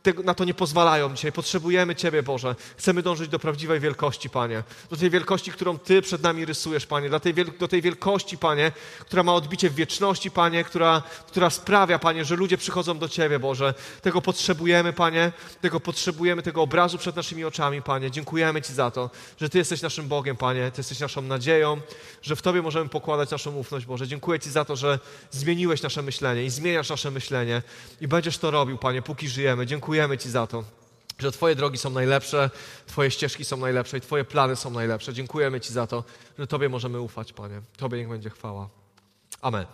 [0.06, 1.32] tego, na to nie pozwalają dzisiaj.
[1.32, 2.56] Potrzebujemy Ciebie, Boże.
[2.76, 4.62] Chcemy dążyć do prawdziwej wielkości, Panie.
[4.90, 7.10] Do tej wielkości, którą Ty przed nami rysujesz, Panie.
[7.10, 11.98] Do tej, do tej wielkości, Panie, która ma odbicie w wieczności, Panie, która, która sprawia,
[11.98, 13.74] Panie, że ludzie przychodzą do Ciebie, Boże.
[14.02, 15.32] Tego potrzebujemy, Panie.
[15.60, 18.10] Tego potrzebujemy, tego obrazu przed naszymi oczami, Panie.
[18.10, 20.70] Dziękujemy Ci za to, że Ty jesteś naszym Bogiem, Panie.
[20.70, 21.80] Ty jesteś naszą nadzieją,
[22.22, 24.06] że w Tobie możemy pokładać naszą ufność, Boże.
[24.08, 24.98] Dziękuję Ci za to, że
[25.30, 27.62] zmieniłeś nasze myślenie i zmieniasz nasze myślenie
[28.00, 29.66] i będziesz to robił, Panie, póki żyjemy.
[29.96, 30.64] Dziękujemy Ci za to
[31.18, 32.50] że Twoje drogi są najlepsze,
[32.86, 35.12] Twoje ścieżki są najlepsze i Twoje plany są najlepsze.
[35.12, 36.04] Dziękujemy Ci za to,
[36.38, 37.60] że Tobie możemy ufać, Panie.
[37.76, 38.68] Tobie niech będzie chwała.
[39.40, 39.66] Amen.